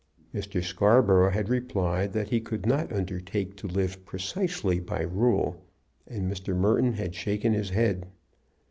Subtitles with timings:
[0.33, 0.63] Mr.
[0.63, 5.61] Scarborough had replied that he could not undertake to live precisely by rule,
[6.07, 6.55] and Mr.
[6.55, 8.07] Merton had shaken his head.